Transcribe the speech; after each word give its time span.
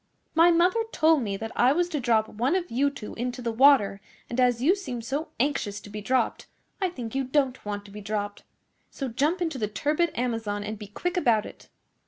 My 0.33 0.49
mother 0.49 0.81
told 0.91 1.21
me 1.21 1.37
that 1.37 1.51
I 1.55 1.73
was 1.73 1.87
to 1.89 1.99
drop 1.99 2.27
one 2.27 2.55
of 2.55 2.71
you 2.71 2.89
two 2.89 3.13
into 3.13 3.39
the 3.39 3.51
water, 3.51 4.01
and 4.31 4.39
as 4.39 4.59
you 4.59 4.75
seem 4.75 4.99
so 5.03 5.29
anxious 5.39 5.79
to 5.79 5.91
be 5.91 6.01
dropped 6.01 6.47
I 6.81 6.89
think 6.89 7.13
you 7.13 7.23
don't 7.23 7.63
want 7.63 7.85
to 7.85 7.91
be 7.91 8.01
dropped. 8.01 8.41
So 8.89 9.09
jump 9.09 9.43
into 9.43 9.59
the 9.59 9.67
turbid 9.67 10.11
Amazon 10.15 10.63
and 10.63 10.79
be 10.79 10.87
quick 10.87 11.17
about 11.17 11.45
it. 11.45 11.69